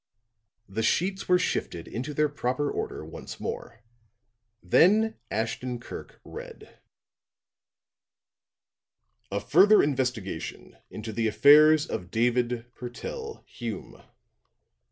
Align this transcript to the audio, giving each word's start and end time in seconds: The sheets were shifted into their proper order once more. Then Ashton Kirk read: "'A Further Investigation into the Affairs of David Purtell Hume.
The 0.67 0.81
sheets 0.81 1.29
were 1.29 1.37
shifted 1.37 1.87
into 1.87 2.11
their 2.15 2.27
proper 2.27 2.71
order 2.71 3.05
once 3.05 3.39
more. 3.39 3.83
Then 4.63 5.19
Ashton 5.29 5.79
Kirk 5.79 6.19
read: 6.23 6.79
"'A 9.31 9.39
Further 9.39 9.83
Investigation 9.83 10.75
into 10.89 11.11
the 11.13 11.27
Affairs 11.27 11.85
of 11.85 12.09
David 12.09 12.65
Purtell 12.73 13.43
Hume. 13.45 14.01